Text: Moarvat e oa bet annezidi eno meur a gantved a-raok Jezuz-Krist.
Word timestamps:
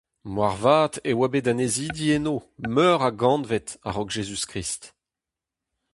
Moarvat 0.33 0.93
e 1.09 1.11
oa 1.15 1.27
bet 1.31 1.47
annezidi 1.51 2.07
eno 2.15 2.35
meur 2.75 3.01
a 3.09 3.11
gantved 3.21 3.67
a-raok 3.87 4.09
Jezuz-Krist. 4.15 4.83